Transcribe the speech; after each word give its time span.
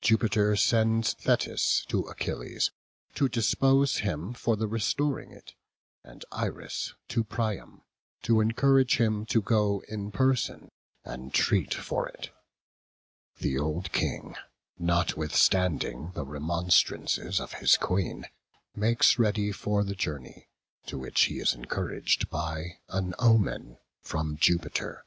Jupiter 0.00 0.54
sends 0.54 1.12
Thetis 1.14 1.84
to 1.88 2.04
Achilles 2.06 2.70
to 3.16 3.28
dispose 3.28 3.96
him 3.96 4.32
for 4.32 4.54
the 4.54 4.68
restoring 4.68 5.32
it, 5.32 5.54
and 6.04 6.24
Iris 6.30 6.94
to 7.08 7.24
Priam, 7.24 7.82
to 8.22 8.40
encourage 8.40 8.98
him 8.98 9.26
to 9.26 9.42
go 9.42 9.82
in 9.88 10.12
person, 10.12 10.68
and 11.04 11.34
treat 11.34 11.74
for 11.74 12.08
it. 12.08 12.30
The 13.38 13.58
old 13.58 13.90
king, 13.90 14.36
notwithstanding 14.78 16.12
the 16.14 16.24
remonstrances 16.26 17.40
of 17.40 17.54
his 17.54 17.76
queen, 17.76 18.26
makes 18.76 19.18
ready 19.18 19.50
for 19.50 19.82
the 19.82 19.96
journey, 19.96 20.46
to 20.86 20.96
which 20.96 21.22
he 21.24 21.40
is 21.40 21.54
encouraged 21.54 22.30
by 22.30 22.78
an 22.88 23.16
omen 23.18 23.78
from 24.00 24.36
Jupiter. 24.36 25.06